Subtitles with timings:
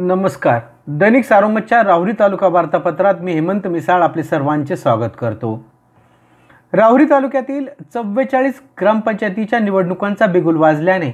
[0.00, 0.60] नमस्कार.
[0.88, 5.50] दैनिक सारोमतच्या राहुरी तालुका वार्तापत्रात मी हेमंत मिसाळ आपले सर्वांचे स्वागत करतो.
[6.72, 11.10] राहुरी तालुक्यातील चव्वेचाळीस ग्रामपंचायतीच्या निवडणुकांचा बिगुल वाजल्याने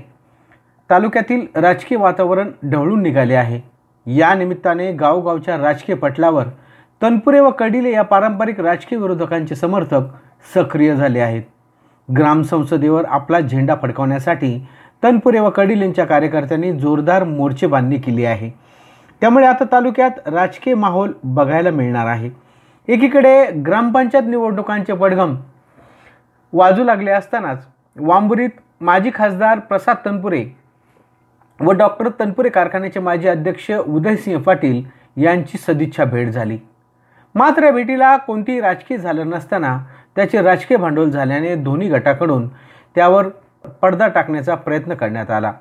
[0.90, 3.60] तालुक्यातील राजकीय वातावरण ढवळून निघाले आहे.
[4.06, 6.44] या निमित्ताने गावगावच्या राजकीय पटलावर
[7.02, 10.02] तनपुरे व कडिले या पारंपरिक राजकीय विरोधकांचे समर्थक
[10.54, 11.42] सक्रिय झाले आहेत.
[12.08, 14.58] ग्रामसंसदेवर आपला झेंडा फडकवण्यासाठी
[15.04, 18.65] तनपुरे व कडिलेंच्या कार्यकर्त्यांनी जोरदार मोर्चे बांधणी केली आहे.
[19.22, 22.30] त्यामुळे आता तालुक्यात राजकीय माहोल बघायला मिळणार आहे.
[22.88, 25.34] एकीकडे ग्रामपंचायत निवडणुकांचे पडघम
[26.52, 27.66] वाजू लागले असतानाच
[27.96, 30.44] वांबुरीत माजी खासदार प्रसाद तनपुरे
[31.60, 34.82] व डॉक्टर तनपुरे कारखान्याचे माजी अध्यक्ष उदयसिंह पाटील
[35.22, 36.58] यांची सदिच्छा भेट झाली.
[37.34, 39.78] मात्र या भेटीला कोणतीही राजकीय झालं नसताना
[40.16, 42.48] त्याचे राजकीय भांडवल झाल्याने दोन्ही गटाकडून
[42.94, 43.28] त्यावर
[43.82, 45.52] पडदा टाकण्याचा प्रयत्न करण्यात आला.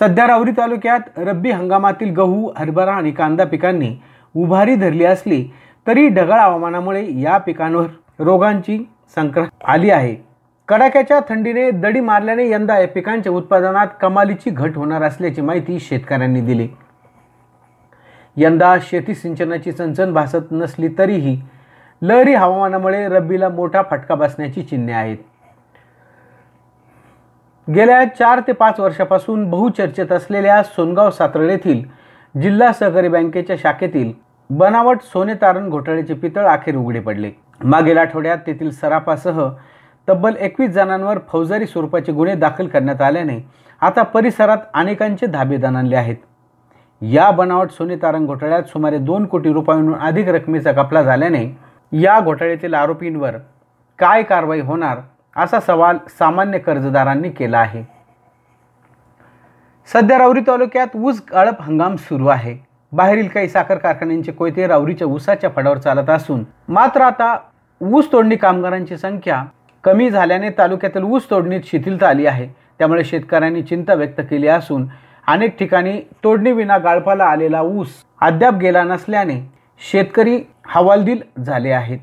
[0.00, 3.90] सध्या राऊरी तालुक्यात रब्बी हंगामातील गहू हरभरा आणि कांदा पिकांनी
[4.34, 5.44] उभारी धरली असली
[5.86, 7.86] तरी ढगाळ हवामानामुळे या पिकांवर
[8.18, 8.78] रोगांची
[9.14, 10.14] संक्रांत आली आहे.
[10.68, 16.68] कडाक्याच्या थंडीने दडी मारल्याने यंदा या पिकांच्या उत्पादनात कमालीची घट होणार असल्याची माहिती शेतकऱ्यांनी दिली.
[18.36, 21.40] यंदा शेती सिंचनाची चणचण भासत नसली तरीही
[22.02, 25.18] लहरी हवामानामुळे रब्बीला मोठा फटका बसण्याची चिन्हे आहेत.
[27.68, 31.82] गेल्या चार ते पाच वर्षापासून बहुचर्चेत असलेल्या सोनगाव सातरळ येथील
[32.34, 34.12] जिल्हा सहकारी बँकेच्या शाखेतील
[34.50, 37.30] बनावट सोने तारण घोटाळ्याचे पितळ अखेर उघडे पडले.
[37.60, 39.40] मागील आठवड्यात तेथील सराफासह
[40.08, 43.38] तब्बल एकवीस जणांवर फौजदारी स्वरूपाचे गुन्हे दाखल करण्यात आल्याने
[43.82, 46.16] आता परिसरात अनेकांचे धाबे दणाणले आहेत.
[47.02, 51.44] या बनावट सोने तारण घोटाळ्यात सुमारे दोन कोटी रुपयांहून अधिक रकमेचा कपला झाल्याने
[51.92, 53.36] या घोटाळ्यातील आरोपींवर
[53.98, 54.98] काय कारवाई होणार
[55.36, 57.82] असा सवाल सामान्य कर्जदारांनी केला आहे.
[59.88, 62.56] सध्या राऊरी तालुक्यात ऊस गाळप हंगाम सुरू आहे.
[62.92, 67.36] बाहेरील काही साखर कारखान्यांचे कोयते राऊरीच्या ऊसाच्या फडावर चालत असून मात्र आता
[67.80, 69.42] ऊस तोडणी कामगारांची संख्या
[69.84, 72.46] कमी झाल्याने तालुक्यातील ऊस तोडणीत शिथिलता आली आहे.
[72.78, 74.86] त्यामुळे शेतकऱ्यांनी चिंता व्यक्त केली असून
[75.26, 77.88] अनेक ठिकाणी तोडणीविना गाळपाला आलेला ऊस
[78.20, 79.40] अद्याप गेला नसल्याने
[79.90, 81.98] शेतकरी हवालदिल झाले आहेत.